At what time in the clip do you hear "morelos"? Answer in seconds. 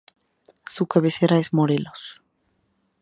1.53-2.21